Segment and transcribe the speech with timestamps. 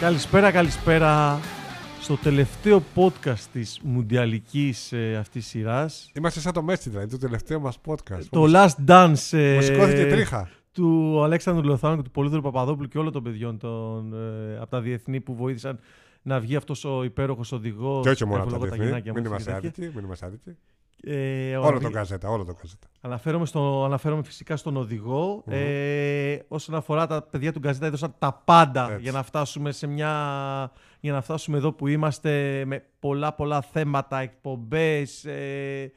[0.00, 1.38] Καλησπέρα, καλησπέρα
[2.00, 6.10] στο τελευταίο podcast της μουντιαλικής ε, αυτής σειράς.
[6.14, 8.22] Είμαστε σαν το Messi δηλαδή, το τελευταίο μας podcast.
[8.30, 10.48] Το Last Dance ε, Μου σηκώθηκε τρίχα.
[10.72, 14.80] του Αλέξανδρου Λοθάνου και του Πολύδωρου Παπαδόπουλου και όλων των παιδιών των, ε, από τα
[14.80, 15.78] διεθνή που βοήθησαν
[16.22, 18.02] να βγει αυτός ο υπέροχος οδηγός.
[18.02, 18.86] Και όχι μόνο από τα Εύλογα διεθνή.
[18.88, 20.26] γυναίκια Μην μας είμαστε και τέτοια.
[20.26, 20.56] άδικοι.
[21.02, 21.50] Μην είμαστε άδικοι.
[21.52, 22.86] Ε, ο Όλο Αρβί- το καζέτα, όλο το καζέτα.
[23.00, 25.42] Αναφέρομαι, στο, αναφέρομαι φυσικά στον οδηγό.
[25.46, 25.52] Μμμ.
[25.56, 29.02] Ε, όσον αφορά τα παιδιά του Γκαζέτα, έδωσαν τα πάντα Έτσι.
[29.02, 30.72] για να φτάσουμε σε μια.
[31.00, 35.92] για να φτάσουμε εδώ που είμαστε με πολλά πολλά θέματα, εκπομπές, ε,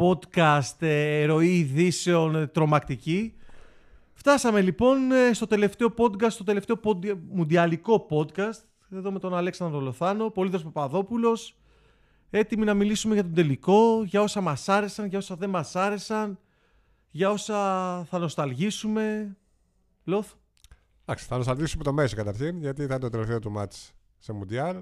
[0.00, 3.34] podcast, ε, ροή ειδήσεων, ε, τρομακτική.
[4.14, 9.80] Φτάσαμε λοιπόν ε, στο τελευταίο podcast, στο τελευταίο ποντι- μουντιαλικό podcast, εδώ με τον Αλέξανδρο
[9.80, 11.54] Λοθάνο, Πολύδωρος Παπαδόπουλος,
[12.30, 16.38] έτοιμοι να μιλήσουμε για τον τελικό, για όσα μας άρεσαν, για όσα δεν μας άρεσαν,
[17.10, 17.54] για όσα
[18.04, 19.36] θα νοσταλγήσουμε.
[20.04, 20.32] Λόθ.
[21.04, 24.76] Εντάξει, θα νοσταλγήσουμε το Messi καταρχήν, γιατί θα είναι το τελευταίο του μάτς σε Μουντιάλ.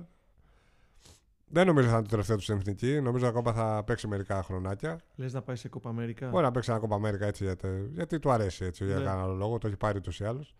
[1.51, 3.01] Δεν νομίζω θα είναι το τελευταίο του στην εθνική.
[3.01, 5.01] Νομίζω ακόμα θα παίξει μερικά χρονάκια.
[5.17, 8.19] Λες να πάει σε Κόπα Αμέρικα; Μπορεί να παίξει ένα κόπα Αμέρικα έτσι, γιατί, γιατί
[8.19, 9.05] του αρέσει έτσι, για Ναι.
[9.05, 9.59] κανένα άλλο λόγο.
[9.59, 10.55] Το έχει πάρει ούτως ή άλλως.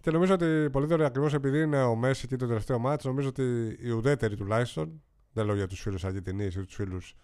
[0.00, 3.28] Και νομίζω ότι πολύ τώρα ακριβώς επειδή είναι ο Μέση και το τελευταίο μάτς, νομίζω
[3.28, 5.02] ότι οι ουδέτεροι τουλάχιστον,
[5.36, 7.14] δεν λέω για τους φίλους Αργεντινής ή τους φίλους.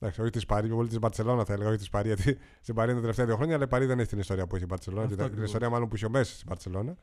[0.00, 2.86] Εντάξει, όχι της Παρή, πολύ της Μπαρσελόνα θα έλεγα, όχι της Παρή, γιατί στην Παρή
[2.86, 4.66] είναι τα τελευταία δύο χρόνια, αλλά η Παρή δεν έχει την ιστορία που έχει η
[4.70, 5.02] Μπαρσελόνα.
[5.02, 5.48] Αυτό Την, την ακριβώς.
[5.48, 6.96] ιστορία μάλλον που είχε ο Μέσης στην Μπαρσελόνα.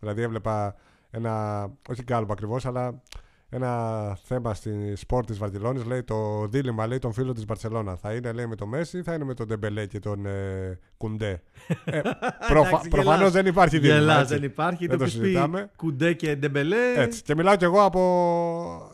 [0.00, 0.74] Δηλαδή έβλεπα
[1.10, 3.02] ένα, όχι γκάλοπ ακριβώς, αλλά
[3.52, 5.84] ένα θέμα στη Sport της Βαρκελόνης.
[5.84, 7.96] Λέει το δίλημμα λέει, των φίλων της Μπαρσελόνα.
[7.96, 10.78] Θα είναι λέει, με τον Μέσι ή θα είναι με τον Ντεμπελέ και τον ε,
[10.96, 11.42] Κουντέ;
[11.84, 12.00] ε,
[12.48, 13.32] προφα, Εντάξει, Προφανώς γελάς.
[13.32, 13.98] δεν υπάρχει δίλημμα.
[13.98, 14.34] Γελάς, έτσι.
[14.34, 14.86] δεν υπάρχει.
[14.86, 15.70] Δεν το το έχεις πει συζητάμε.
[15.76, 16.92] Κουντέ και Ντεμπελέ.
[16.96, 17.22] Έτσι.
[17.22, 18.92] Και μιλάω κι εγώ από.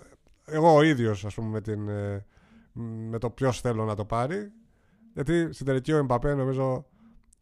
[0.49, 2.25] Εγώ ο ίδιος, ας πούμε, με, την, ε,
[3.11, 4.53] με το ποιος θέλω να το πάρει.
[5.15, 6.87] Γιατί στην τελική ο Εμπαπέ νομίζω.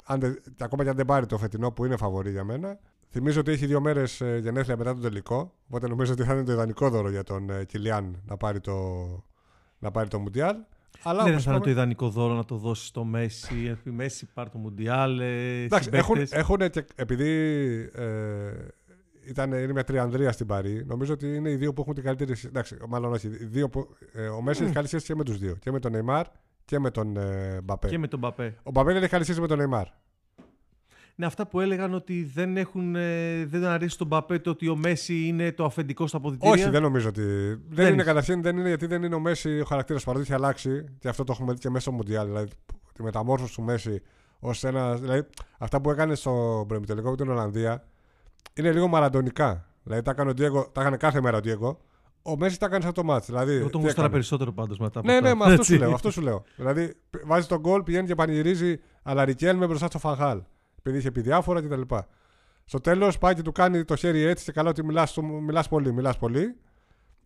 [0.04, 2.78] Αν δεν- και ακόμα και αν δεν πάρει το φετινό που είναι φαβορή για μένα.
[3.10, 5.54] Θυμίζω ότι έχει δύο μέρες γενέθλια μετά τον τελικό.
[5.66, 8.74] Οπότε νομίζω ότι θα είναι το ιδανικό δώρο για τον ε, Κιλιάν να πάρει το,
[9.78, 10.56] να πάρει το Μουντιάλ.
[11.02, 13.66] Αλλά Ναι, δεν όπως θα είναι είπαμε- το ιδανικό δώρο να το δώσει στο Μέση.
[13.70, 15.20] Επί Μέση πάρ το Μουντιάλ.
[15.20, 16.38] ε, Εντάξει, έχουν, συμπαίκτες.
[16.38, 17.30] έχουν και επειδή
[17.94, 18.50] ε,
[19.26, 22.30] ήταν, είναι μια τριανδρία στην Παρή, νομίζω ότι είναι οι δύο που έχουν την καλύτερη
[22.30, 22.46] σχέση.
[22.46, 23.26] Εντάξει, μάλλον όχι.
[23.26, 25.56] Οι δύο που, ε, ο Μέση έχει καλή σχέση και με τους δύο.
[25.60, 26.26] Και με τον Νεϊμάρ
[26.64, 27.88] και με τον ε, Μπαπέ.
[27.88, 28.56] Και με τον Μπαπέ.
[28.62, 29.86] Ο Μπαπέ δεν έχει καλή σχέση με τον Νεϊμάρ.
[31.16, 34.76] Ναι, αυτά που έλεγαν ότι δεν, έχουν, ε, δεν αρέσει τον Μπαπέ το ότι ο
[34.76, 36.54] Μέση είναι το αφεντικό στα αποδητήρια.
[36.54, 37.22] Όχι, δεν νομίζω ότι.
[37.22, 38.02] Δεν, Δεν είναι είναι.
[38.02, 40.84] καταρχήν, δεν είναι γιατί δεν είναι ο Μέση ο χαρακτήρας παρότι έχει αλλάξει.
[40.98, 42.26] Και αυτό το έχουμε δει και μέσα στο Μουντιάλ.
[42.26, 42.50] Δηλαδή
[42.92, 44.02] τη μεταμόρφωση του Μέση
[44.38, 44.96] ως ένα.
[44.96, 45.26] Δηλαδή
[45.58, 47.84] αυτά που έκανε στο προημιτελικό με την Ολλανδία
[48.54, 49.66] είναι λίγο μαραντονικά.
[49.82, 51.76] Δηλαδή τα έκανε, ο Diego, τα έκανε κάθε μέρα ο Diego.
[52.22, 53.26] Ο Μέση τα έκανε σαν το μάτς.
[53.26, 55.28] Δηλαδή, Εγώ τον τι γούσταρα έκανε; περισσότερο πάντως μετά από Ναι, αυτά.
[55.28, 55.72] ναι, μα αυτό Έτσι.
[55.72, 55.94] σου λέω.
[55.94, 56.44] Αυτό σου λέω.
[56.56, 56.94] δηλαδή
[57.24, 60.42] βάζει τον γκολ, πηγαίνει και πανηγυρίζει αλαρικέλ μπροστά στο Φανχάλ.
[60.78, 61.80] Επειδή είχε πει διάφορα κτλ.
[62.64, 65.92] Στο τέλος πάει και του κάνει το χέρι έτσι και καλά ότι μιλάς μιλάς πολύ,
[65.92, 66.56] μιλάς πολύ.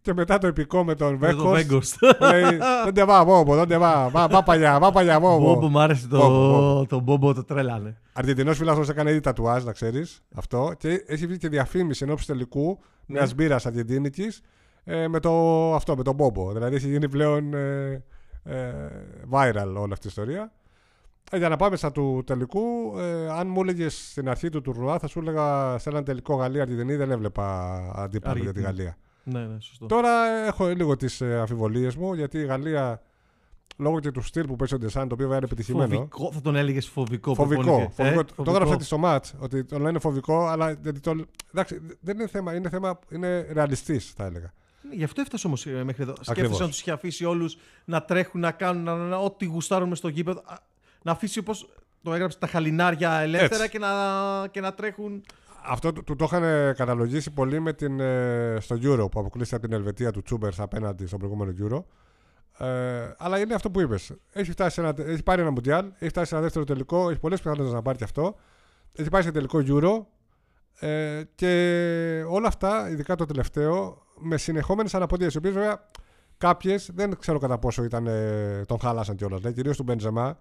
[0.09, 1.51] Και μετά το επικό με τον Με τον Βέκο.
[1.51, 1.97] Βέγκορστ.
[2.21, 4.09] λέει Δεν τε βά, μπόμπο, δεν τε βά.
[4.09, 5.69] Βά βά παλιά, βά παλιά, Μπόμπο μπόμπο.
[5.69, 6.87] μου άρεσε Μπόμπο, το, μπόμπο.
[6.87, 7.97] το Μπόμπο το τρέλανε.
[8.13, 10.73] Αργεντινός φίλο έκανε ήδη τατουάζ, να ξέρεις αυτό.
[10.79, 13.19] Και έχει βγει και διαφήμιση ενώπιση τελικού Ναι.
[13.19, 14.41] μιας μπύρας Αργεντίνικης
[14.85, 16.53] ε, με, το, αυτό, με τον Μπόμπο.
[16.53, 18.05] Δηλαδή έχει γίνει πλέον ε,
[18.45, 18.73] ε,
[19.31, 20.53] viral όλη αυτή η ιστορία.
[21.31, 22.61] Ε, για να πάμε στα του τελικού,
[22.99, 26.97] ε, αν μου έλεγες στην αρχή του τουρνουά, θα σου έλεγα σε έναν τελικό Γαλλία-Αργεντινή
[26.97, 28.65] δεν έβλεπα αντίπαλο για τη Αργεντινή.
[28.65, 28.97] Γαλλία.
[29.33, 29.87] Ναι, ναι, σωστό.
[29.87, 33.03] Τώρα έχω λίγο τις ε, αμφιβολίες μου γιατί η Γαλλία
[33.77, 35.95] λόγω και του στυλ που παίζει ο Ντεσάν, το οποίο βέβαια είναι επιτυχημένο.
[35.95, 37.35] Φοβικό, θα τον έλεγες φοβικό.
[37.35, 37.63] Φοβικό.
[37.63, 37.93] προπονητή.
[37.95, 38.21] φοβικό.
[38.21, 41.25] Ε, Το έγραψα και στο ματ ότι το λένε φοβικό, αλλά γιατί το...
[41.53, 44.53] εντάξει, δεν είναι θέμα, είναι θέμα, είναι ρεαλιστής, θα έλεγα.
[44.83, 46.13] Ναι, Γι' αυτό έφτασε όμως μέχρι εδώ.
[46.13, 46.27] Ακριβώς.
[46.27, 49.99] Σκέφτεσαι να τους είχε αφήσει όλους να τρέχουν, να κάνουν να, να, ό,τι γουστάρουν μες
[49.99, 50.43] στο γήπεδο.
[50.47, 50.57] Α,
[51.03, 51.69] Να αφήσει όπως
[52.03, 53.69] το έγραψε τα χαλινάρια ελεύθερα Έτσι.
[53.69, 53.89] και να,
[54.51, 55.23] και να τρέχουν.
[55.69, 59.67] Αυτό του, του το είχαν καταλογίσει πολύ με την, ε, στο Euro που αποκλείστηκε από
[59.67, 61.83] την Ελβετία του Τσούμπερς απέναντι στον προηγούμενο Euro.
[62.67, 64.13] Ε, αλλά είναι αυτό που είπες.
[64.33, 67.21] Έχει, φτάσει σε ένα, έχει πάρει ένα Μουντιάλ, έχει φτάσει σε ένα δεύτερο τελικό, έχει
[67.21, 68.35] πολλές πιθανότητες να πάρει και αυτό.
[68.93, 70.05] Έχει πάει σε τελικό Euro.
[70.81, 75.29] Ε, και όλα αυτά, ειδικά το τελευταίο, με συνεχόμενες αναποντίε.
[75.35, 75.89] Οι οποίες βέβαια
[76.39, 79.39] κάποιες δεν ξέρω κατά πόσο ήταν, ε, τον χάλασαν κιόλα.
[79.43, 80.39] Ναι, Κυρίως του Μπεντζεμά.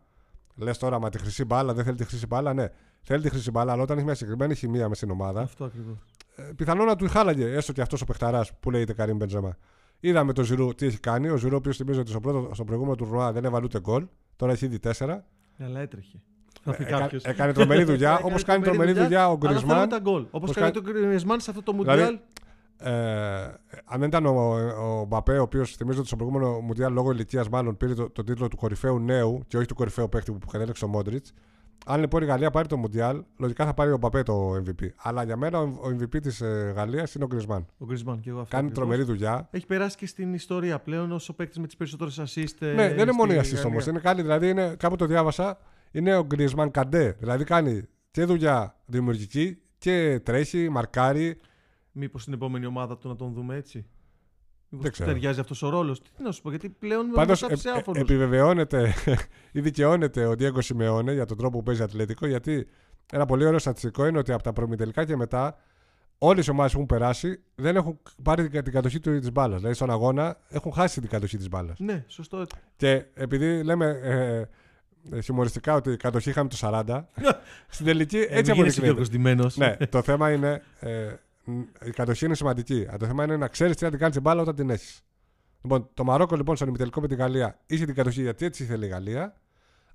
[0.58, 2.54] Λες τώρα, μα τη χρυσή μπάλα, δεν θέλει τη χρυσή μπάλα.
[2.54, 2.68] Ναι,
[3.02, 5.96] θέλει τη χρυσή μπάλα, αλλά όταν έχεις μια συγκεκριμένη χημεία μες στην ομάδα, Αυτό ακριβώς.
[6.36, 9.58] ε, πιθανόν να του χάλαγε έστω και αυτός ο παιχταράς που λέγεται Καρύμ Μπεντζεμά.
[10.00, 11.30] Είδαμε τον Ζηρού τι έχει κάνει.
[11.30, 14.08] Ο Ζηρού, ο οποίος θυμίζω ότι στο, πρώτο, στο προηγούμενο τουρνουά δεν έβαλε ούτε γκολ.
[14.36, 15.26] Τώρα έχει ήδη τέσσερα.
[15.58, 16.18] Ναι, αλλά έτρεχε.
[16.64, 17.24] Θα πει Έκα- κάποιος.
[17.24, 18.12] έκανε τρομερή δουλειά.
[18.14, 19.90] Έκανε Όπως κάνει τρομερή δουλειά ο Αλλά φέρνει Γκρισμάν.
[19.90, 20.22] τα γκολ.
[20.22, 22.20] Όπως Όπως κάνει κάνει- το Γκρισμάν σε αυτό το Δηλαδή, Μουντιάλ.
[22.80, 22.92] Ε,
[23.86, 24.56] αν δεν ήταν ο,
[25.02, 28.26] ο Μπαπέ, ο οποίος θυμίζω ότι στο προηγούμενο Μουντιάλ λόγω ηλικίας μάλλον πήρε το, τον
[28.26, 31.34] τίτλο του κορυφαίου νέου και όχι του κορυφαίου παίχτη που κατέληξε ο Μόντριτς,
[31.86, 34.88] αν λοιπόν η Γαλλία πάρει το Μουντιάλ, λογικά θα πάρει ο Μπαπέ το MVP.
[34.98, 37.66] Αλλά για μένα ο MVP της ε, Γαλλίας είναι ο Γκρισμάν.
[37.78, 38.56] Ο Γκρισμάν και εγώ αυτό.
[38.56, 38.88] Κάνει ακριβώς.
[38.90, 39.48] τρομερή δουλειά.
[39.52, 42.56] Έχει περάσει και στην ιστορία πλέον ως ο παίκτης με τις περισσότερες assist.
[42.60, 43.86] ε, Ναι, δεν είναι μόνο η στη assist όμως.
[43.86, 43.92] Γαλλία.
[43.92, 45.58] Είναι κάνει, δηλαδή είναι, κάπου το διάβασα,
[45.92, 47.16] είναι ο Γκρισμάν Καντέ.
[47.20, 51.40] Δηλαδή κάνει και δουλειά δημιουργική και τρέχει, μαρκάρει.
[52.00, 53.90] Μήπως στην επόμενη ομάδα του να τον δούμε έτσι; Μήπως
[54.70, 55.12] Δεν του ξέρω.
[55.12, 58.02] ταιριάζει αυτός ο ρόλος; Τι να σου πω, γιατί πλέον Πάντως μας άφησε άφωνος.
[58.02, 58.94] επιβεβαιώνεται
[59.52, 62.28] ή δικαιώνεται ο Διέγκο Σιμεώνε για τον τρόπο που παίζει Ατλέτικο.
[62.28, 62.68] Γιατί
[63.12, 65.58] ένα πολύ ωραίο στατιστικό είναι ότι από τα προμητελικά και μετά
[66.18, 69.58] όλες οι ομάδες που έχουν περάσει δεν έχουν πάρει την την κατοχή της μπάλας.
[69.58, 71.80] Δηλαδή στον αγώνα έχουν χάσει την κατοχή της μπάλας.
[71.80, 72.58] Ναι, σωστό έτσι.
[72.76, 74.46] Και επειδή λέμε ε,
[75.18, 77.04] ε, χιουμοριστικά ότι η κατοχή είχαμε το 40,
[77.70, 78.86] στην τελική Ε, έτσι μην γίνεσαι αποδεικνύεται.
[78.86, 79.58] Γιώργος Ντυμένος.
[79.58, 80.64] ναι, το θέμα είναι.
[80.80, 81.27] Ε, μ,
[81.86, 82.86] η κατοχή είναι σημαντική.
[82.88, 85.02] Αλλά το θέμα είναι να ξέρεις τι να την κάνεις την μπάλα όταν την έχεις.
[85.62, 88.86] Λοιπόν, το Μαρόκο λοιπόν στον ημιτελικό με τη Γαλλία είχε την κατοχή γιατί έτσι ήθελε
[88.86, 89.34] η Γαλλία.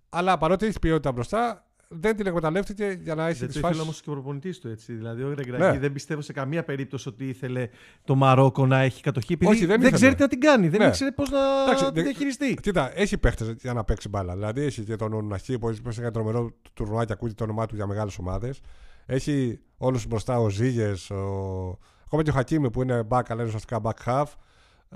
[0.09, 3.67] Αλλά παρότι έχεις ποιότητα μπροστά, δεν την εκμεταλλεύτηκε για να έχει Δεν τις το ήθελε
[3.67, 3.81] φάσεις.
[3.83, 4.93] όμως και ο προπονητής του έτσι.
[4.93, 5.79] Δηλαδή, ο Ρεγκράκη Ναι.
[5.79, 7.69] δεν πιστεύω σε καμία περίπτωση ότι ήθελε
[8.05, 9.33] το Μαρόκο να έχει κατοχή.
[9.33, 9.97] Επειδή Όχι, δεν δεν, ήθελε.
[9.97, 10.69] ξέρει τι να την κάνει.
[10.69, 10.87] Δεν Ναι.
[10.87, 12.55] ήξερε πώς να Εντάξει, την δεν- διαχειριστεί.
[12.63, 14.35] Κοίτα, έχει παίχτες για να παίξει μπάλα.
[14.35, 17.75] Δηλαδή έχει και τον Ουναχή που έχει ένα τρομερό τουρνουά και ακούγεται το όνομά του
[17.75, 18.61] για μεγάλες ομάδες.
[19.07, 21.79] Έχει όλους μπροστά ο Ζήγες, ο...
[22.05, 24.25] ακόμα και ο Χακίμη που είναι back, αλλά είναι ουσιαστικά back half.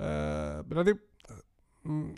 [0.03, 0.99] Ε, δηλαδή,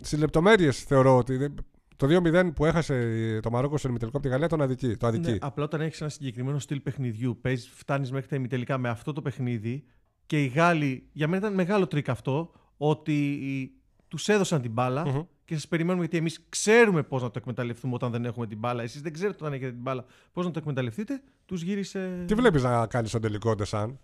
[0.02, 1.54] στις λεπτομέρειες θεωρώ ότι δεν-
[1.96, 4.96] το 2-0 που έχασε το Μαρόκο στο ημιτελικό από τη Γαλλία τον αδικεί.
[4.96, 5.30] Το αδικεί.
[5.30, 7.40] Ναι, απλά όταν έχεις ένα συγκεκριμένο στυλ παιχνιδιού,
[7.74, 9.84] φτάνεις μέχρι τα ημιτελικά με αυτό το παιχνίδι
[10.26, 13.38] και οι Γάλλοι, για μένα ήταν μεγάλο τρικ αυτό, ότι
[14.08, 15.22] τους έδωσαν την μπάλα Μμμ.
[15.50, 18.82] Και σας περιμένουμε γιατί εμείς ξέρουμε πώς να το εκμεταλλευτούμε όταν δεν έχουμε την μπάλα.
[18.82, 21.22] Εσείς δεν ξέρετε όταν έχετε την μπάλα πώς να το εκμεταλλευτείτε.
[21.46, 22.24] Τους γύρισε.
[22.26, 23.98] Τι βλέπεις να κάνεις στον τελικό Ντεσάν;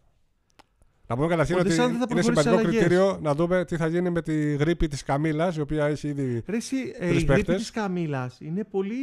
[1.06, 2.80] Να πούμε καταρχήν Ο ότι Ντεσάν δεν θα είναι προχωρήσει σημαντικό αλλαγές.
[2.80, 6.42] κριτήριο να δούμε τι θα γίνει με τη γρίπη της καμήλας, η οποία έχει ήδη.
[6.46, 7.56] Ρε, εσύ, ε, Τρεις η γρήπη παίκτες.
[7.56, 8.94] της καμήλας είναι πολύ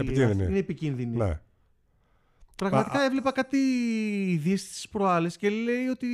[0.00, 0.44] Επικίνδυνη.
[0.44, 1.16] Είναι επικίνδυνη.
[1.16, 1.40] Ναι.
[2.56, 3.56] Πραγματικά Α, έβλεπα κάτι
[4.28, 6.06] ειδήσεις τι προάλλες και λέει ότι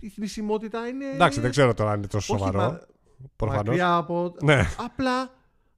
[0.00, 1.04] η θνησιμότητα είναι.
[1.14, 2.80] Εντάξει, δεν ξέρω τώρα αν είναι τόσο Όχι, σοβαρό.
[3.24, 3.66] Μα- Προφανώς.
[3.66, 4.34] Μακριά από.
[4.42, 4.60] Ναι.
[4.84, 5.30] Απλά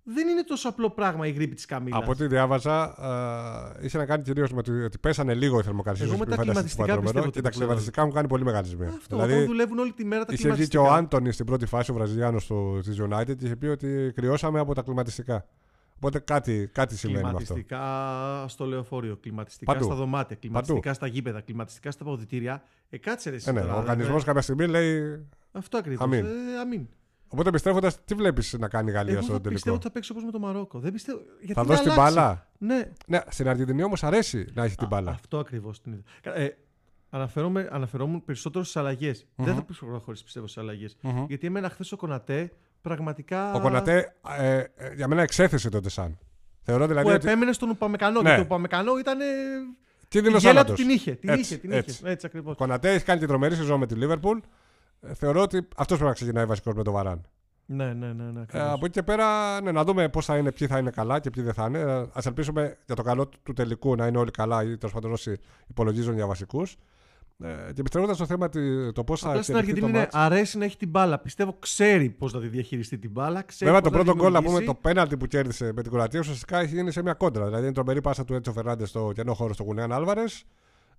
[0.08, 1.96] δεν είναι τόσο απλό πράγμα η γρήπη της Καμίλα.
[1.96, 6.08] Από ό,τι διάβαζα, α, είχε να κάνει κυρίως με το ότι πέσανε λίγο οι θερμοκρασίες.
[6.08, 8.88] Εγώ με τα κλιματιστικά πιστεύω ότι Και τα το κλιματιστικά έχουν κάνει πολύ μεγάλη ζημία.
[8.88, 9.16] Αυτό.
[9.16, 10.82] δηλαδή, όταν δουλεύουν όλη τη μέρα τα είχε βγει και κλιματιστικά.
[10.82, 12.50] ο Άντωνης στην πρώτη φάση, ο Βραζιλιάνος
[12.82, 15.44] της United, και είχε πει ότι κρυώσαμε από τα κλιματιστικά.
[15.96, 17.36] Οπότε κάτι, κάτι σημαίνει με αυτό.
[17.54, 19.84] Κλιματιστικά στο λεωφορείο, κλιματιστικά Παντού.
[19.84, 22.62] στα δωμάτια, κλιματιστικά στα γήπεδα, κλιματιστικά στα ποδητήρια.
[22.90, 24.24] Ε, κάτσε ρε, εσύ Ε, ναι, τώρα, ο οργανισμός δηλαδή.
[24.24, 25.26] κάποια στιγμή λέει.
[25.52, 26.04] Αυτό ακριβώς.
[26.60, 26.88] Αμήν.
[27.26, 27.38] Ε, αμήν.
[27.38, 29.90] Οπότε επιστρέφοντα, τι βλέπεις να κάνει η Γαλλία Εγώ στο θα τελικό; πιστεύω ότι θα
[29.90, 30.78] παίξει όπως με το Μαρόκο.
[30.78, 31.18] Δεν πιστεύω.
[31.38, 32.14] Γιατί Θα να δώσει την αλλάξει.
[32.14, 35.10] μπάλα; Ναι, Ναι, στην Αργεντινή όμως αρέσει να έχει την Α, μπάλα.
[35.10, 36.36] Αυτό ακριβώς την είδα.
[36.38, 36.56] Ε,
[37.10, 39.26] αναφέρομαι, αναφερόμουν περισσότερο στις αλλαγές.
[39.36, 40.96] Δεν θα προχωρήσεις πιστεύω στις αλλαγές.
[41.00, 41.24] Μμμ.
[41.28, 43.52] Γιατί εμένα χθες ο Κονατέ πραγματικά.
[43.54, 46.18] Ο Κονατέ ε, ε, για μένα εξέθεσε τότε σαν.
[46.62, 47.26] Θεωρώ δηλαδή που ότι.
[47.28, 48.22] επέμενε στον Ουπαμεκανό.
[48.22, 48.28] Ναι.
[48.28, 49.18] Γιατί ο Ουπαμεκανό ήταν.
[49.20, 50.78] Η Κίνδυνο γέλα του θάνατος.
[50.80, 51.14] την είχε.
[51.14, 51.90] Την Έτσι, είχε, την έτσι.
[51.90, 52.10] είχε.
[52.10, 52.52] Έτσι ακριβώς.
[52.52, 54.38] Ο Κονατέ έχει κάνει την τρομερή σεζόν με τη Λίβερπουλ.
[55.00, 57.26] Ε, θεωρώ ότι αυτός πρέπει να ξεκινάει βασικός με τον Βαράν.
[57.66, 58.24] Ναι, ναι, ναι.
[58.24, 58.66] ναι Ε, ακριβώς.
[58.72, 61.30] από εκεί και πέρα, ναι, να δούμε πώς θα είναι, ποιοι θα είναι καλά και
[61.30, 61.82] ποιοι δεν θα είναι.
[61.92, 65.12] Α ελπίσουμε για το καλό του, του τελικού να είναι όλοι καλά ή τέλος πάντων
[65.12, 66.76] όσοι υπολογίζουν για βασικούς.
[67.44, 69.98] Ε, και επιστρέφοντας στο θέμα τη- το πώς θα Απλά στην εξελιχθεί το Αργεντινή είναι,
[69.98, 70.14] μάτς.
[70.34, 71.18] αρέσει να έχει την μπάλα.
[71.18, 73.42] Πιστεύω ξέρει πώς να τη διαχειριστεί την μπάλα.
[73.42, 74.74] Ξέρει Βέβαια, το πώς να πρώτο γκολ, να πούμε, δημιουργήσει.
[74.82, 77.44] το πέναλτι που κέρδισε με την Κροατία, ουσιαστικά έχει γίνει σε μια κόντρα.
[77.44, 80.44] Δηλαδή, είναι τρομερή πάσα του Έτσο Φερνάντες στο κενό χώρο στο Γουνέαν Άλβαρες.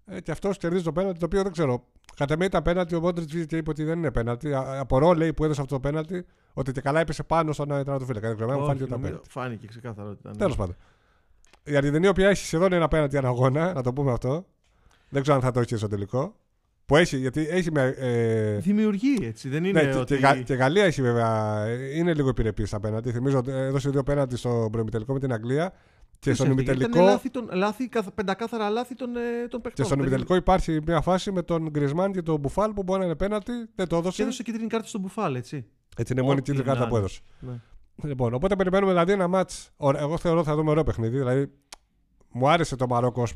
[0.09, 1.83] Ε, και αυτός κερδίζει το πέναλτι, το οποίο δεν ξέρω.
[2.15, 4.53] Κατά με ήταν πέναλτι, ο Μόντριτς βγήκε και είπε ότι δεν είναι πέναλτι.
[4.53, 8.27] Α- Απορώ, λέει, που έδωσε αυτό το πέναλτι, ότι και καλά έπεσε πάνω στον τερματοφύλακα.
[8.27, 9.29] Δεν ξέρω, εμένα μου Όχι, φάνηκε ότι ήταν νομίζω- πέναλτι.
[9.29, 10.37] Φάνηκε ξεκάθαρα ότι ήταν.
[10.37, 10.75] Τέλος πάντων.
[11.63, 14.45] Η Αργεντινή, η οποία έχει σχεδόν ένα πέναλτι ένα αγώνα, να το πούμε αυτό.
[15.09, 16.35] Δεν ξέρω αν θα το έχει στο τελικό.
[16.85, 17.95] Που έχει, γιατί έχει με.
[17.97, 19.49] Ε, Δημιουργεί έτσι.
[19.49, 20.13] Δεν είναι ναι, και, ότι.
[20.15, 21.59] και, Γα- και η Γαλλία έχει βέβαια.
[21.65, 23.11] ε, Είναι λίγο επιρρεπή στα πέναλτι.
[23.11, 25.73] Θυμίζω ότι έδωσε δύο πέναλτι στο προημιτελικό με την Αγγλία.
[26.19, 29.85] Και στον Ήταν ημιτελικό, λάθη, των, λάθη, καθ- πεντακάθαρα λάθη των, ε, των και παιχτών.
[29.85, 33.05] στον Δεν- ημιτελικό υπάρχει μια φάση με τον Γκρισμάν και τον Μπουφάλ που μπορεί να
[33.05, 33.51] είναι πέναλτι.
[33.75, 34.21] Δεν το Και έδωσε.
[34.21, 35.65] έδωσε κίτρινη κάρτα στον Μπουφάλ, έτσι.
[35.97, 37.05] Έτσι είναι η μόνη Ό,τι κίτρινη να κάρτα που είναι.
[37.05, 37.21] έδωσε.
[37.39, 37.53] Ναι.
[38.09, 39.69] Λοιπόν, οπότε περιμένουμε δηλαδή ένα μάτς.
[39.77, 41.17] Εγώ θεωρώ ότι θα δούμε ωραίο παιχνίδι.
[41.17, 41.51] Δηλαδή,
[42.31, 43.33] μου άρεσε το Μαρόκο ως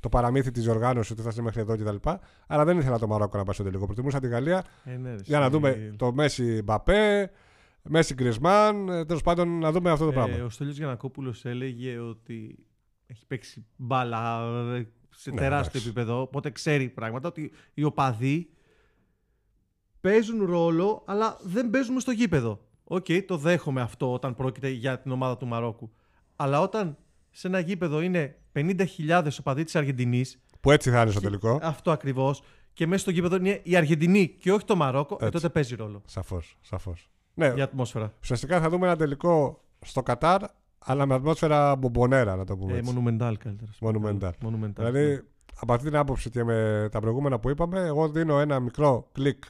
[0.00, 2.08] το παραμύθι της διοργάνωσης ότι θα είστε μέχρι εδώ κτλ.
[2.46, 3.84] Αλλά δεν ήθελα το Μαρόκο να πάει στο τελικό.
[3.86, 7.30] Προτιμούσα τη Γαλλία Ε, ναι, ρε, για να εσύ, δούμε το Μέσι Μπαπέ,
[7.88, 8.86] Μέσι Γκριζμάν.
[9.06, 10.44] Τέλος πάντων, να δούμε αυτό το ε, πράγμα.
[10.44, 12.58] Ο Στέλιος Γιανακόπουλος έλεγε ότι
[13.06, 14.40] έχει παίξει μπάλα
[14.76, 15.86] ε, σε Ναι, τεράστιο εντάξει.
[15.88, 18.48] επίπεδο, οπότε ξέρει πράγματα ότι οι οπαδοί
[20.00, 22.60] παίζουν ρόλο, αλλά δεν παίζουν στο γήπεδο.
[22.84, 25.90] Οκ, το δέχομαι αυτό όταν πρόκειται για την ομάδα του Μαρόκου.
[26.36, 26.96] Αλλά όταν
[27.30, 31.58] σε ένα γήπεδο είναι 50.000 οπαδοί της Αργεντινής, Που έτσι θα είναι στο τελικό.
[31.62, 35.30] αυτό ακριβώς, και μέσα στο γήπεδο είναι η Αργεντινή και όχι το Μαρόκο, ε, Έτσι.
[35.30, 36.56] τότε παίζει ρόλο Σαφώς.
[36.60, 37.10] Σαφώς.
[37.34, 38.12] Ναι, η ατμόσφαιρα.
[38.22, 40.42] ουσιαστικά θα δούμε ένα τελικό στο Κατάρ,
[40.78, 42.72] αλλά με ατμόσφαιρα μπομπονέρα, να το πούμε.
[42.72, 42.94] Ε, έτσι.
[42.96, 43.70] monumental καλύτερα.
[43.80, 44.30] Monumental.
[44.46, 44.72] Monumental.
[44.76, 45.20] Δηλαδή,
[45.60, 49.44] από αυτή την άποψη και με τα προηγούμενα που είπαμε, εγώ δίνω ένα μικρό κλικ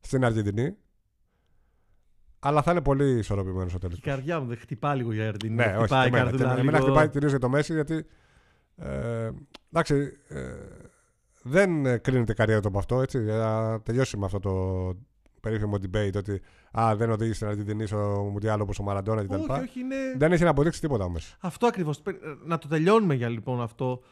[0.00, 0.76] στην Αργεντινή.
[2.38, 4.00] Αλλά θα είναι πολύ ισορροπημένο ο Η τελικό.
[4.02, 5.54] καρδιά μου δεν χτυπά λίγο για Αργεντινή.
[5.54, 6.90] Ναι, όχι, χτυπάει και η εμένα, και καρδούλα εμένα λίγο.
[6.90, 8.06] χτυπάει κυρίως για το Μέση γιατί.
[8.76, 9.30] Ε,
[9.72, 10.42] εντάξει, ε,
[11.42, 13.00] δεν ε, κρίνεται η καριέρα του από αυτό.
[13.00, 14.52] Έτσι, για να τελειώσει με αυτό το
[15.44, 16.40] περίφημο debate ότι
[16.80, 19.34] α, δεν οδήγησε την Αργεντινή στο Μουντιάλ όπως ο Μαραντόνα κτλ.
[19.34, 19.96] Όχι, όχι, είναι...
[20.16, 21.34] Δεν έχει να αποδείξει τίποτα ο Μέση.
[21.40, 22.02] Αυτό ακριβώς.
[22.44, 24.02] Να το τελειώνουμε για λοιπόν αυτό.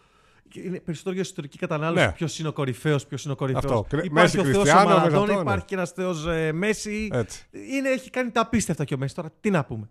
[0.49, 2.05] Και Είναι περισσότερο για ιστορική κατανάλωση.
[2.05, 2.13] Ναι.
[2.13, 3.65] Ποιος είναι ο κορυφαίος, ποιος είναι ο κορυφαίος.
[3.65, 3.85] Αυτό.
[3.89, 5.41] Κρι- Υπάρχει Μέση, ο Θεός ο Κριστιάνο, Μαραντόνα, μέσα αυτό, ναι.
[5.41, 7.09] υπάρχει και ένας Θεός Μέση.
[7.13, 7.47] Έτσι.
[7.53, 9.15] Είναι, έχει κάνει τα απίστευτα και ο Μέση.
[9.15, 9.91] Τώρα τι να πούμε.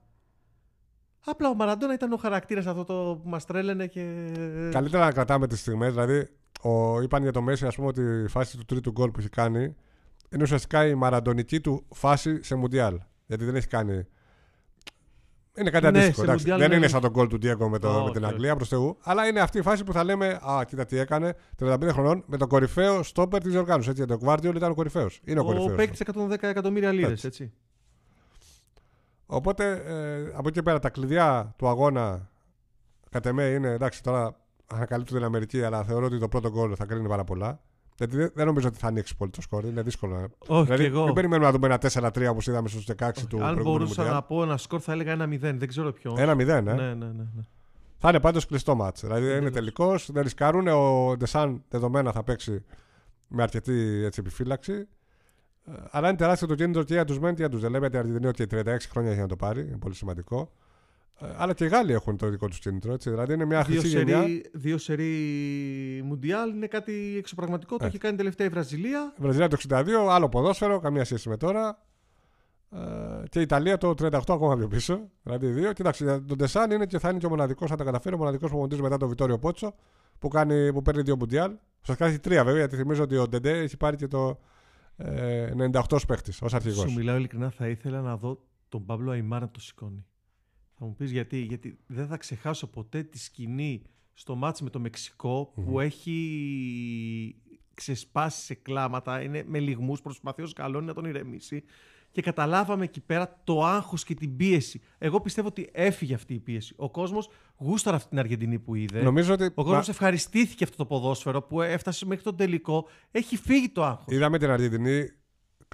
[1.25, 4.31] Απλά ο Μαραντόνα ήταν ο χαρακτήρας αυτό το που μας τρέλαινε και.
[4.71, 5.93] Καλύτερα να κρατάμε τις στιγμές.
[5.93, 6.27] Δηλαδή,
[6.61, 9.29] ο, είπαν για το Μέση ας πούμε, ότι η φάση του τρίτου γκολ που έχει
[9.29, 9.75] κάνει
[10.33, 12.99] είναι ουσιαστικά η μαραντονική του φάση σε Μουντιάλ.
[13.25, 14.05] Γιατί δεν έχει κάνει.
[15.57, 16.15] Είναι κάτι Ναι, αντίστοιχο.
[16.17, 16.37] σε εντάξει.
[16.39, 18.31] Μουντιάλ Δεν είναι- είναι σαν τον γκολ του Ντιέγκο με, το, Όχι, με την όχι.
[18.33, 18.97] Αγγλία προς Θεού.
[19.01, 21.35] Αλλά είναι αυτή η φάση που θα λέμε Α, κοίτα τι έκανε.
[21.57, 23.89] 35 χρονών με τον κορυφαίο στόπερ της διοργάνωση.
[23.89, 25.21] Έτσι, γιατί ο Γκουάρντιολ ήταν ο κορυφαίος.
[25.23, 25.75] Είναι ο, Ο κορυφαίος.
[25.75, 27.27] παίκτης 110 εκατομμύρια λίρες, Έτσι.
[27.27, 27.53] έτσι.
[29.25, 32.29] Οπότε ε, από εκεί και πέρα τα κλειδιά του αγώνα
[33.09, 34.35] κατ' εμέ είναι εντάξει τώρα
[34.67, 37.61] ανακαλύπτουν την Αμερική, αλλά θεωρώ ότι το πρώτο γκολ θα κρίνει πάρα πολλά.
[38.01, 39.63] Γιατί δεν, δεν νομίζω ότι θα ανοίξει πολύ το σκορ.
[39.65, 40.15] Είναι δύσκολο.
[40.19, 41.05] να- Όχι, δηλαδή, και εγώ.
[41.05, 44.13] μην περιμένουμε να δούμε ένα 4-3 όπως είδαμε στους 16 του Αν προηγούμενου μπορούσα Μουντιάλ.
[44.15, 45.57] να πω ένα σκορ, θα έλεγα ένα 0.
[45.57, 46.15] Δεν ξέρω ποιο.
[46.17, 47.05] 1-0, ε; Ναι, ναι, ναι.
[47.05, 47.43] ναι.
[47.97, 49.01] Θα είναι πάντως κλειστό μάτς.
[49.01, 49.53] Δηλαδή είναι Εντελώς.
[49.53, 50.67] τελικός, δεν ρισκάρουν.
[50.67, 52.63] Ο Ντεσάν δεδομένα θα παίξει
[53.27, 54.73] με αρκετή έτσι, επιφύλαξη.
[55.65, 57.71] Ε, Αλλά είναι τεράστιο το κίνητρο και για τους μεν και για τους δεν.
[57.71, 59.61] Λέμε ότι η Αργεντινή ότι 36 χρόνια έχει να το πάρει.
[59.61, 60.51] Είναι πολύ σημαντικό.
[61.19, 62.93] Ε, Αλλά και οι Γάλλοι έχουν το δικό τους κίνητρο.
[62.93, 63.09] Έτσι.
[63.09, 64.19] Δηλαδή είναι μια Δύο χρυσή γενιά.
[64.21, 65.11] σερί, δύο σερί
[66.03, 67.77] Μουντιάλ είναι κάτι εξωπραγματικό.
[67.77, 67.95] Το Έτσι.
[67.95, 69.13] έχει κάνει τελευταία η Βραζιλία.
[69.17, 71.83] Η Βραζιλία το 62, άλλο ποδόσφαιρο, καμία σχέση με τώρα.
[72.71, 72.79] Ε,
[73.29, 75.09] και η Ιταλία το 38 ακόμα πιο πίσω.
[75.23, 75.73] Δηλαδή δύο.
[75.73, 78.17] Κοιτάξτε, για τον Τεσάν είναι και θα είναι και ο μοναδικός, αν τα καταφέρει, ο
[78.17, 79.73] μοναδικός που μετά τον Βιτόριο Πότσο
[80.19, 81.51] που, κάνει, που παίρνει δύο Μουντιάλ.
[81.81, 84.39] Ουσιαστικά έχει τρία βέβαια, γιατί θυμίζω ότι ο Ντεντέ έχει πάρει και το
[84.97, 85.51] ε,
[85.89, 86.89] 98 παίχτη ως αρχηγός.
[86.89, 90.05] Σου μιλάω ειλικρινά, θα ήθελα να δω τον Παύλο Αϊμάρ να το σηκώνει.
[90.83, 93.81] Θα μου πεις γιατί, γιατί δεν θα ξεχάσω ποτέ τη σκηνή
[94.13, 97.35] στο μάτς με το μεξικο που έχει
[97.73, 101.63] ξεσπάσει σε κλάματα, είναι με λιγμούς, προσπαθεί ο Σκαλόνι να τον ηρεμήσει
[102.11, 104.81] και καταλάβαμε εκεί πέρα το άγχος και την πίεση.
[104.97, 106.73] Εγώ πιστεύω ότι έφυγε αυτή η πίεση.
[106.77, 109.01] Ο κόσμος γούσταρε αυτή την Αργεντινή που είδε.
[109.01, 109.45] Νομίζω ότι.
[109.55, 112.87] Ο κόσμος ευχαριστήθηκε αυτό το ποδόσφαιρο που έφτασε μέχρι τον τελικό.
[113.11, 114.13] Έχει φύγει το άγχος.
[114.13, 115.09] Είδαμε την Αργεντινή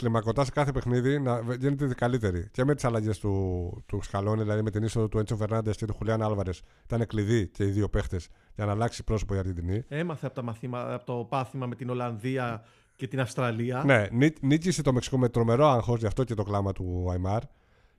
[0.01, 2.47] κλιμακωτάς σε κάθε παιχνίδι να γίνεται καλύτερη.
[2.51, 5.85] Και με τις αλλαγές του, του Σκαλόνι, δηλαδή με την είσοδο του Έντσο Φερνάντες και
[5.85, 6.61] του Χουλιάν Άλβαρες.
[6.83, 9.83] Ήταν κλειδί και οι δύο παίχτες για να αλλάξει πρόσωπο η Αργεντινή.
[9.87, 12.63] Έμαθε από, τα μαθήμα, από το πάθημα με την Ολλανδία
[12.95, 13.83] και την Αυστραλία.
[13.85, 17.41] Ναι, νί, νίκησε το Μεξικό με τρομερό άγχος, γι' αυτό και το κλάμα του Αϊμάρ.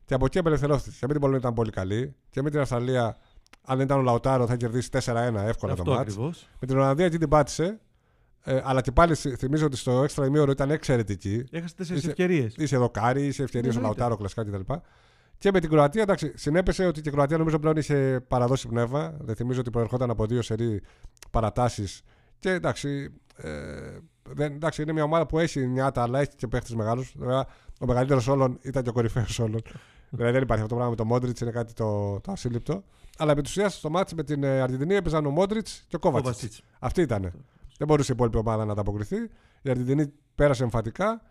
[0.05, 0.90] Και από εκεί απελευθερώθηκε.
[0.90, 2.14] Και με την Πολωνία ήταν πολύ καλή.
[2.31, 3.17] Και με την Αυστραλία,
[3.64, 6.00] αν δεν ήταν ο Λαουτάρο, θα κερδίσει 4-1 εύκολα Αυτό το μάτς.
[6.00, 6.49] ακριβώς.
[6.61, 7.81] Με την Ολλανδία εκεί την πάτησε.
[8.45, 11.45] Ε, αλλά και πάλι θυ- θυμίζω ότι στο έξτρα ημίωρο ήταν εξαιρετική.
[11.50, 12.54] Έχασε τέσσερις Είσαι- ευκαιρίες.
[12.57, 14.00] Είσαι δοκάρι, είσαι ευκαιρία στο Εννοείται.
[14.00, 14.73] Λαουτάρο, κλασικά κτλ.
[15.38, 19.16] Και με την Κροατία, εντάξει, συνέπεσε ότι και η Κροατία νομίζω πλέον είχε παραδώσει πνεύμα.
[19.21, 20.83] Δεν θυμίζω ότι προερχόταν από δύο σερή
[21.30, 22.02] παρατάσεις.
[22.38, 23.50] Και εντάξει, ε,
[24.30, 27.14] δεν, εντάξει, είναι μια ομάδα που έχει νιάτα, αλλά έχει και παίχτες μεγάλους.
[27.80, 29.62] Ο μεγαλύτερος όλων ήταν και ο κορυφαίος όλων.
[30.11, 32.85] δηλαδή δεν υπάρχει αυτό το πράγμα με το Μόντριτς, είναι κάτι το, το ασύλληπτο.
[33.18, 35.99] Αλλά επί τη ουσία στο μάτι με την ε, Αργεντινή έπαιζαν ο Μόντριτς και ο
[35.99, 36.37] Κόβατσιτς.
[36.40, 36.62] Κόβατσιτς.
[36.78, 37.33] Αυτή ήταν.
[37.78, 39.16] Δεν μπορούσε η υπόλοιπη ομάδα να ανταποκριθεί.
[39.62, 41.23] Η Αργεντινή πέρασε εμφατικά.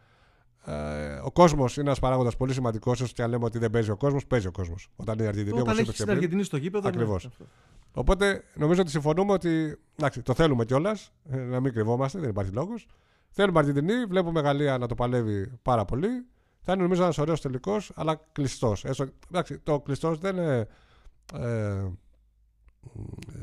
[0.65, 3.01] Ε, ο κόσμος είναι ένας παράγοντας πολύ σημαντικός.
[3.01, 4.89] Όσο και αν λέμε ότι δεν παίζει ο κόσμος, παίζει ο κόσμος.
[4.95, 6.17] Όταν η Αργεντινή, όπως Όταν είπε έχει και την πριν.
[6.17, 6.89] Αργεντινή στο γήπεδο.
[6.89, 7.25] ναι, Ακριβώς.
[7.25, 7.45] αυτό.
[7.93, 9.79] Οπότε νομίζω ότι συμφωνούμε ότι.
[9.95, 11.11] Εντάξει, το θέλουμε κιόλας.
[11.23, 12.87] Να μην κρυβόμαστε, δεν υπάρχει λόγος.
[13.29, 16.09] Θέλουμε Αργεντινή, βλέπουμε Γαλλία να το παλεύει πάρα πολύ.
[16.61, 18.85] Θα είναι νομίζω ένας ωραίος τελικός, αλλά κλειστός.
[19.31, 20.67] Εντάξει, το κλειστός δεν είναι.
[21.33, 21.91] Ε, ε,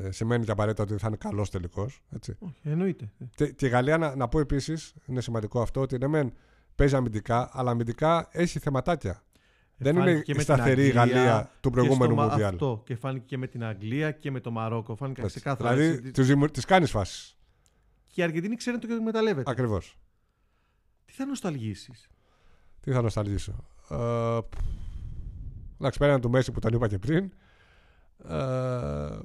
[0.09, 2.01] σημαίνει και απαραίτητα ότι θα είναι καλός τελικός.
[2.39, 3.11] Όχι, εννοείται.
[3.35, 6.33] Και, και η Γαλλία, να, να πω επίσης, είναι σημαντικό αυτό, ότι ναι, μεν
[6.75, 9.23] παίζει αμυντικά, αλλά αμυντικά έχει θεματάκια.
[9.77, 12.27] δεν είναι Ε, Φάνηκε η με την σταθερή Αγγλία Γαλλία του και προηγούμενου στο Μα-
[12.27, 12.53] Μουντιάλ.
[12.53, 12.81] Αυτό.
[12.85, 14.95] Και φάνηκε και με την Αγγλία και με το Μαρόκο.
[14.95, 15.75] Φάνηκε ξεκάθαρα.
[15.75, 16.11] Δηλαδή, έτσι.
[16.11, 17.37] τις, δημιου- τις κάνεις φάσεις.
[18.13, 19.51] Και η Αργεντινή ξέρει να το εκμεταλλεύεται.
[19.51, 19.97] Ακριβώς.
[21.05, 22.09] Τι θα νοσταλγήσεις;
[22.79, 23.65] Τι θα νοσταλγήσω.
[23.89, 24.37] Ε,
[25.79, 27.31] εντάξει, πέραν του Μέση που τον είπα και πριν.
[28.29, 29.17] Ε,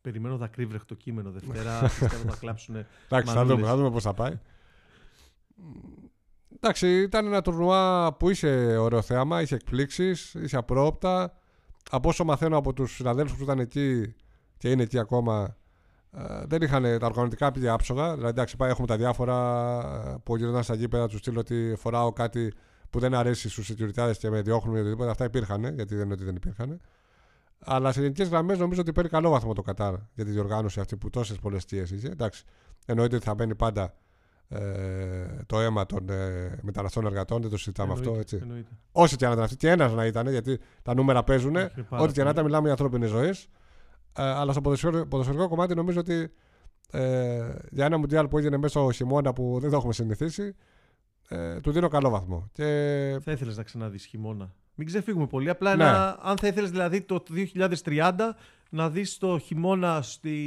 [0.00, 1.80] Περιμένω δακρύβρεχτο κείμενο Δευτέρα.
[2.00, 2.74] Πιστεύω θα κλάψουν.
[2.76, 3.56] εντάξει, θα Μανούλες.
[3.56, 4.38] δούμε, θα δούμε πώς θα πάει.
[6.56, 11.32] Εντάξει, ήταν ένα τουρνουά που είχε ωραίο θέαμα, είχε εκπλήξεις, είχε απρόοπτα.
[11.90, 14.14] Από όσο μαθαίνω από τους συναδέλφους που ήταν εκεί
[14.56, 15.56] και είναι εκεί ακόμα,
[16.12, 18.10] ε, δεν είχαν τα οργανωτικά πήγε άψογα.
[18.14, 22.12] Δηλαδή, εντάξει, πάει, έχουμε τα διάφορα ε, που γυρνάνε στα γήπεδα, τους στείλω ότι φοράω
[22.12, 22.52] κάτι
[22.90, 25.10] που δεν αρέσει στους security και με διώχνουν ή οτιδήποτε.
[25.10, 26.80] Αυτά υπήρχαν, γιατί δεν είναι ότι δεν υπήρχαν.
[27.68, 30.96] Αλλά σε γενικές γραμμές νομίζω ότι παίρνει καλό βαθμό το Κατάρ για τη διοργάνωση αυτή
[30.96, 32.08] που τόσες πολλές είχε.
[32.08, 32.44] Εντάξει,
[32.86, 33.94] εννοείται ότι θα μπαίνει πάντα
[34.48, 38.16] ε, το αίμα των ε, μεταναστών εργατών, δεν το συζητάμε αυτό.
[38.18, 38.38] Έτσι.
[38.42, 38.70] Εννοείται.
[38.92, 41.56] Όσοι και αν ήταν αυτοί, και ένας να ήταν, γιατί τα νούμερα παίζουν.
[41.56, 42.30] Όχι, πάρα Ό,τι και να πολύ.
[42.30, 43.48] ήταν, μιλάμε για ανθρώπινες ζωές.
[44.16, 46.32] Ε, αλλά στο ποδοσφαιρικό, ποδοσφαιρικό κομμάτι νομίζω ότι
[46.90, 50.54] ε, για ένα μουντιάλ που έγινε μέσα στο χειμώνα που δεν το έχουμε συνηθίσει,
[51.28, 52.48] ε, του δίνω καλό βαθμό.
[52.52, 52.62] Και
[53.20, 54.54] Θα ήθελες να ξαναδείς χειμώνα.
[54.78, 55.48] Μην ξεφύγουμε πολύ.
[55.48, 55.84] Απλά Ναι.
[55.84, 58.36] ένα- αν θα ήθελες δηλαδή το 2030
[58.70, 60.40] να δεις το χειμώνα στη,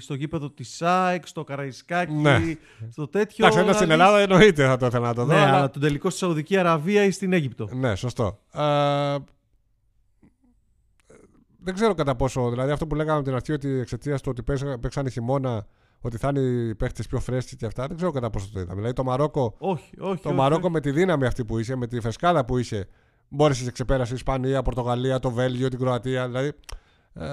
[0.00, 2.38] στο γήπεδο της ΣΑΕΚ, στο Καραϊσκάκι, Ναι.
[2.90, 3.44] στο τέτοιο.
[3.46, 5.32] εντάξει, ένα να στην δεις- Ελλάδα εννοείται θα το ήθελα να το δω.
[5.34, 7.68] Ναι, αλλά- αλλά τον τελικό στη Σαουδική Αραβία ή στην Αίγυπτο.
[7.72, 8.38] Ναι, σωστό.
[8.52, 9.16] Ε,
[11.64, 12.50] δεν ξέρω κατά πόσο.
[12.50, 15.66] Δηλαδή αυτό που λέγαμε από την αρχή ότι εξαιτίας του ότι παίξα- παίξανε χειμώνα,
[16.00, 17.86] ότι θα είναι οι παίχτε πιο φρέσκοι και αυτά.
[17.86, 18.74] Δεν ξέρω κατά πόσο το είδαμε.
[18.74, 20.22] Δηλαδή το Μαρόκο, Όχι, όχι.
[20.22, 20.70] το όχι, Μαρόκο όχι.
[20.72, 22.88] με τη δύναμη αυτή που είχε, με τη φρεσκάδα που είχε,
[23.32, 26.26] μπόρεσε και ξεπέρασες η Ισπανία, Πορτογαλία, το Βέλγιο, την Κροατία.
[26.26, 26.52] Δηλαδή
[27.14, 27.26] ε,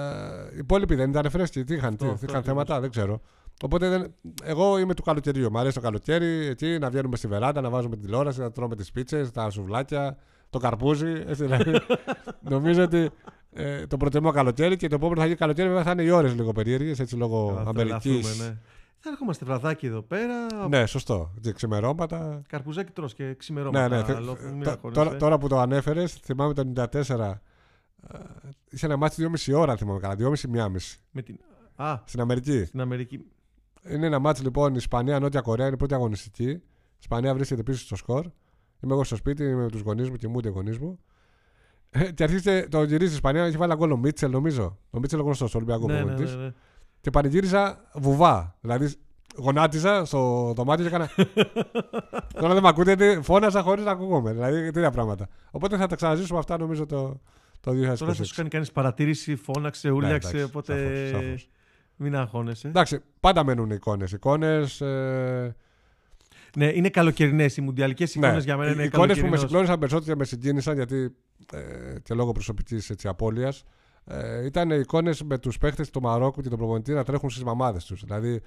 [0.54, 1.64] οι υπόλοιποι δεν ήταν φρέσκοι.
[1.64, 2.64] Τι είχαν, τι, Αυτό, αυτό είχαν ακριβώς.
[2.64, 3.20] θέματα, δεν ξέρω.
[3.62, 5.50] Οπότε δεν, εγώ είμαι του καλοκαιριού.
[5.50, 8.76] Μ' αρέσει το καλοκαίρι, εκεί να βγαίνουμε στη βεράντα, να βάζουμε τη τηλεόραση, να τρώμε
[8.76, 10.16] τις πίτσες, τα σουβλάκια,
[10.50, 11.10] το καρπούζι.
[11.26, 11.80] Έτσι, δηλαδή,
[12.54, 13.10] νομίζω ότι
[13.52, 15.68] ε, το προτιμώ καλοκαίρι και το επόμενο θα γίνει καλοκαίρι.
[15.68, 18.00] Βέβαια θα είναι οι ώρες λίγο περίεργες, έτσι λόγω Καλά, θα Αμερικής.
[18.02, 18.56] τρελαθούμε, ναι.
[19.02, 20.68] Θα έρχομαστε βραδάκι εδώ πέρα.
[20.68, 21.32] Ναι, σωστό.
[21.40, 22.42] Και ξημερώματα.
[22.48, 23.88] Καρπουζάκι τρως και Ναι, ξημερώματα.
[23.88, 24.04] ναι.
[24.04, 25.00] θε- αλλά μην τ- αγχώνεσαι.
[25.02, 27.40] τώρα, τώρα που το ανέφερες, θυμάμαι το 94.
[28.12, 28.18] ε,
[28.70, 29.14] Είχε ένα μάτι
[29.46, 30.14] 2,5 ώρα, αν θυμάμαι καλά.
[30.16, 30.98] 2,5 μία μισή.
[31.10, 31.38] Με την...
[31.76, 32.64] Α, Στην Αμερική.
[32.64, 33.20] στην Αμερική.
[33.88, 36.48] Είναι ένα μάτι λοιπόν Ισπανία-Νότια Κορέα, είναι η πρώτη αγωνιστική.
[36.50, 36.62] Η
[37.00, 38.24] Ισπανία βρίσκεται πίσω στο σκορ.
[38.82, 40.98] Είμαι εγώ στο σπίτι, είμαι με τους γονείς μου, κοιμούνται οι γονείς μου.
[41.90, 44.78] Ε, και αρχίζεται, το γυρίζει η Ισπανία, έχει βάλει γκολ ο Μίτσελ, νομίζω.
[44.90, 46.34] Ο Μίτσελ γνωστός, ο Ολυμπιακός Ναι, ναι, προπονητής.
[46.36, 46.52] ναι, ναι.
[47.00, 48.56] Και πανηγύριζα βουβά.
[48.60, 48.92] Δηλαδή
[49.36, 51.10] γονάτιζα στο δωμάτιο και έκανα.
[52.40, 54.32] Τώρα δεν με ακούτε, γιατί φώναζα χωρίς να ακούγομαι.
[54.32, 55.28] Δηλαδή τέτοια πράγματα.
[55.50, 57.20] Οπότε θα τα ξαναζήσουμε αυτά νομίζω το,
[57.60, 57.96] το 2026.
[57.98, 60.28] Τώρα θα σου κάνει κανείς παρατήρηση, φώναξε, Ναι, ούρλιαξε.
[60.28, 60.74] εντάξει, οπότε
[61.06, 61.48] σαφώς, σαφώς.
[61.96, 62.68] μην αγχώνεσαι.
[62.68, 64.12] Εντάξει, πάντα μένουν εικόνες.
[64.12, 64.80] Εικόνες.
[64.80, 65.56] Ε,
[66.56, 67.56] Ναι, είναι καλοκαιρινές.
[67.56, 69.40] Οι μουντιαλικές εικόνες για μένα είναι Οι εικόνες που με καλοκαιρινές.
[69.40, 71.16] συγκλώνησαν περισσότερο και με συγκίνησαν γιατί
[71.52, 73.64] ε, και λόγω προσωπικής απώλειας
[74.10, 77.44] ε, ήταν οι εικόνες με τους παίχτες του Μαρόκου και τον προπονητή να τρέχουν στις
[77.44, 78.04] μαμάδες τους.
[78.04, 78.40] Δηλαδή,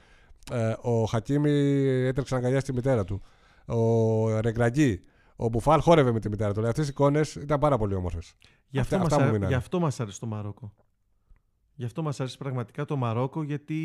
[0.52, 1.52] ε, ο Χακίμι
[2.06, 3.22] έτρεξε να αγκαλιάσει τη μητέρα του.
[3.66, 5.02] Ο Ρεγκραγκή,
[5.36, 6.54] ο Μπουφάλ χόρευε με τη μητέρα του.
[6.54, 8.34] Δηλαδή, αυτές οι εικόνες ήταν πάρα πολύ όμορφες.
[8.68, 9.52] Γι' αυτό, Αυτά- μας, αυτά μου αρέ- μείνανε.
[9.54, 10.74] γι' αυτό μας αρέσει το Μαρόκο.
[11.76, 13.80] Γι' αυτό μας αρέσει πραγματικά το Μαρόκο γιατί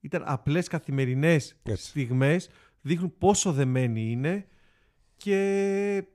[0.00, 1.86] ήταν απλές καθημερινές Έτσι.
[1.88, 2.48] στιγμές,
[2.80, 4.46] δείχνουν πόσο δεμένοι είναι
[5.16, 6.06] και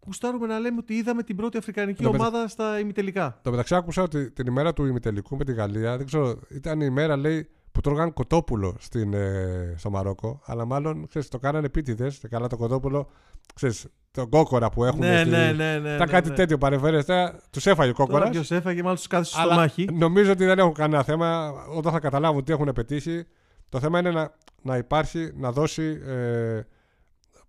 [0.00, 3.38] κουστάρουμε να λέμε ότι είδαμε την πρώτη αφρικανική Εν τω ομάδα στα ημιτελικά.
[3.42, 6.86] Το μεταξύ άκουσα ότι την ημέρα του ημιτελικού με τη Γαλλία, δεν ξέρω, ήταν η
[6.88, 10.40] ημέρα λέει που τρώγαν κοτόπουλο στην, ε, στο Μαρόκο.
[10.44, 12.18] Αλλά μάλλον ξέρεις, το κάνανε επίτηδες.
[12.18, 13.10] Και καλά το κοτόπουλο,
[13.54, 14.98] ξέρεις, το κόκορα που έχουν.
[14.98, 15.30] Ναι, στη...
[15.30, 15.94] ναι, ναι, ναι.
[15.94, 16.34] Ήταν ναι, κάτι ναι.
[16.34, 17.34] τέτοιο παρεμφέρεστε.
[17.50, 18.30] Τους έφαγε ο Τώρα κόκορας.
[18.30, 19.88] ποιος έφαγε, μάλλον τους κάθεσε στο Αλλά μάχη.
[19.92, 21.52] νομίζω ότι δεν έχουν κανένα θέμα.
[21.76, 23.24] Όταν θα καταλάβουν τι έχουν πετύχει,
[23.68, 26.60] το θέμα είναι να, να υπάρχει, να δώσει ε,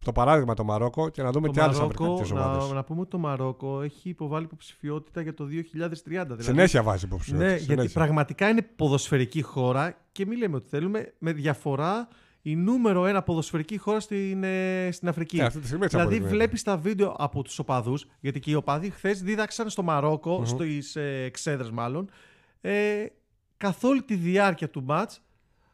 [0.06, 2.68] το παράδειγμα το Μαρόκο και να δούμε Το και άλλες Μαρόκο, αφρικανικέ ομάδες.
[2.70, 5.48] να, να πούμε ότι το Μαρόκο έχει υποβάλει υποψηφιότητα για το 2030.
[6.04, 7.50] Δηλαδή, Συνέχεια βάζει υποψηφιότητα.
[7.50, 7.92] Ναι, γιατί συνέχεια.
[7.94, 12.08] πραγματικά είναι ποδοσφαιρική χώρα και μην λέμε ότι θέλουμε, με διαφορά
[12.42, 15.38] η νούμερο ένα ποδοσφαιρική χώρα στην, ε, στην Αφρική.
[15.38, 16.46] Ναι, αυτή τη στιγμή έτσι δηλαδή αποδεικνύεται.
[16.46, 20.46] βλέπεις τα βίντεο από τους οπαδούς, γιατί και οι οπαδοί χθες δίδαξαν στο μαροκο Μμμ.
[20.46, 22.10] στις ε, εξέδρες μάλλον,
[22.62, 23.06] ε,
[23.58, 25.22] καθ' όλη τη διάρκεια του μάτς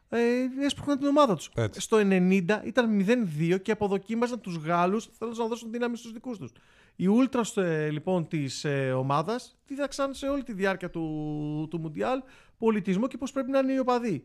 [0.10, 0.20] ε,
[0.65, 1.50] έσπροχναν την ομάδα τους.
[1.56, 1.82] Έτσι.
[1.82, 3.06] Στο 90 ήταν
[3.50, 6.52] 0-2 και αποδοκίμαζαν τους Γάλλους θέλοντας να δώσουν δύναμη στους δικούς τους.
[6.96, 12.22] Οι ούλτρας ε, λοιπόν της ε, ομάδας δίδαξαν σε όλη τη διάρκεια του, του Μουντιάλ
[12.58, 14.24] πολιτισμό και πώς πρέπει να είναι οι οπαδοί.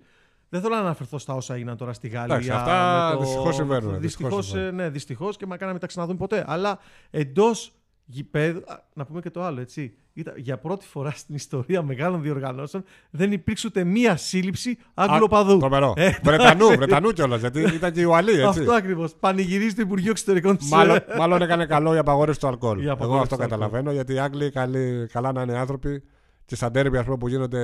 [0.48, 2.34] Δεν θέλω να αναφερθώ στα όσα έγιναν τώρα στη Γαλλία.
[2.34, 5.80] Εντάξει, αυτά με το- δυστυχώς συμβαίνουν, Δυστυχώς, δυστυχώς ε, ναι, δυστυχώς και μακάρι να μην
[5.80, 6.44] τα ξαναδούμε ποτέ.
[6.46, 6.78] Αλλά
[7.10, 7.72] εντός
[8.04, 9.94] γηπέδου, α, να πούμε και το άλλο, έτσι.
[10.14, 15.58] Ήταν, για πρώτη φορά στην ιστορία μεγάλων διοργανώσεων δεν υπήρξε ούτε μία σύλληψη Αγγλοπαδού.
[15.58, 15.94] Τρομερό.
[15.96, 17.40] Ε, Βρετανού, Βρετανού κιόλας.
[17.40, 18.60] Γιατί ήταν και η Ουαλή, έτσι.
[18.60, 19.14] Αυτό ακριβώς.
[19.20, 22.78] Πανηγυρίζει το Υπουργείο Εξωτερικών της μάλλον, μάλλον έκανε καλό η απαγόρευση του αλκοόλ.
[22.78, 23.60] Η Εγώ απαγόρευση αυτό του αλκοόλ.
[23.60, 23.92] καταλαβαίνω.
[23.92, 26.02] Γιατί οι Άγγλοι καλοί, καλά να είναι άνθρωποι
[26.44, 27.60] και στα ντέρμπι ας πούμε, που γίνονται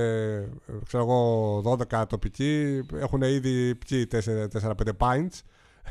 [0.67, 4.17] ε, ξέρω εγώ, 12 τοπικοί έχουν ήδη πιει 4-5
[4.99, 5.41] pints.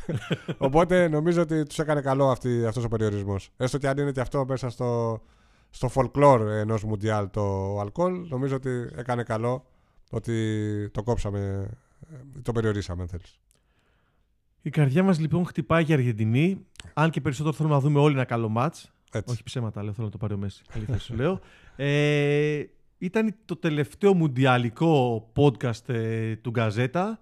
[0.57, 3.49] Οπότε νομίζω ότι τους έκανε καλό αυτή, αυτός ο περιορισμός.
[3.57, 5.21] Έστω και αν είναι και αυτό μέσα στο,
[5.69, 9.65] στο folklore ενός Μουντιάλ το αλκοόλ, νομίζω ότι έκανε καλό
[10.09, 11.69] ότι το κόψαμε,
[12.11, 13.39] ε, το περιορίσαμε αν θέλεις.
[14.61, 16.65] Η καρδιά μας λοιπόν χτυπάει για Αργεντινή.
[16.93, 18.91] Αν και περισσότερο θέλουμε να δούμε όλοι ένα καλό μάτς.
[19.11, 19.33] Έτσι.
[19.33, 20.63] Όχι ψέματα, λέω, θέλω να το πάρει ο Μέση.
[20.73, 21.39] Αλήθεια σου λέω.
[21.75, 22.63] Ε,
[22.97, 27.19] ήταν το τελευταίο μουντιαλικό podcast ε, του Γκαζέτα.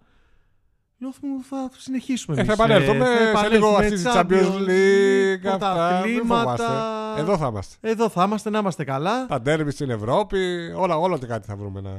[0.97, 2.55] Λέω μου θα συνεχίσουμε Ε, εμείς.
[2.55, 3.85] θα επανέλθουμε θα σε λίγο επανέλθουμε.
[3.85, 5.47] αυτή τη Champions League.
[5.47, 6.01] Αυτά.
[6.05, 6.45] Μην πρωταθλήματα.
[6.45, 7.21] φοβάστε.
[7.21, 7.89] Εδώ θα είμαστε.
[7.89, 9.25] Εδώ θα είμαστε, να είμαστε καλά.
[9.25, 10.71] Τα ντέρμπι στην Ευρώπη.
[10.75, 11.91] Όλα, όλα και κάτι θα βρούμε να,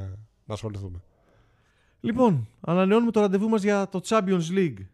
[0.45, 1.01] να ασχοληθούμε.
[1.99, 4.85] Λοιπόν, ανανεώνουμε το ραντεβού μας για το Champions League.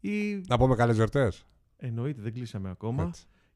[0.00, 0.34] Ή...
[0.48, 1.44] Να πούμε καλές γιορτές.
[1.76, 3.10] Εννοείται, δεν κλείσαμε ακόμα.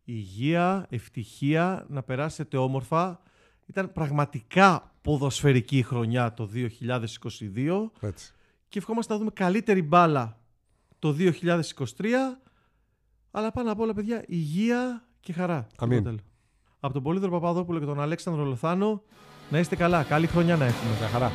[0.04, 3.20] Υγεία, ευτυχία, να περάσετε όμορφα.
[3.66, 8.32] Ήταν πραγματικά ποδοσφαιρική χρονιά το 2022 Έτσι.
[8.72, 10.38] Και ευχόμαστε να δούμε καλύτερη μπάλα
[10.98, 11.34] το 2023.
[13.30, 15.66] Αλλά πάνω απ' όλα, παιδιά, υγεία και χαρά.
[15.76, 15.96] Αμήν.
[15.96, 16.18] Τίποτα άλλο.
[16.80, 19.02] Από τον Πολύδωρο Παπαδόπουλο και τον Αλέξανδρο Λοθάνο,
[19.50, 20.02] να είστε καλά.
[20.02, 20.96] Καλή χρονιά να έχουμε.
[20.98, 21.32] Μια χαρά.